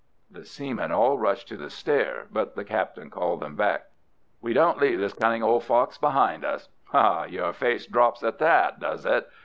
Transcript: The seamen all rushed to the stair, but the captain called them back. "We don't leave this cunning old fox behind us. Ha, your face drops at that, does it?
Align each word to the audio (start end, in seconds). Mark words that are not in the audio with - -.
The 0.31 0.45
seamen 0.45 0.91
all 0.91 1.19
rushed 1.19 1.47
to 1.49 1.57
the 1.57 1.69
stair, 1.69 2.25
but 2.31 2.55
the 2.55 2.63
captain 2.63 3.11
called 3.11 3.39
them 3.41 3.55
back. 3.55 3.89
"We 4.41 4.51
don't 4.51 4.79
leave 4.79 4.97
this 4.97 5.13
cunning 5.13 5.43
old 5.43 5.63
fox 5.63 5.99
behind 5.99 6.43
us. 6.43 6.69
Ha, 6.85 7.25
your 7.25 7.53
face 7.53 7.85
drops 7.85 8.23
at 8.23 8.39
that, 8.39 8.79
does 8.79 9.05
it? 9.05 9.29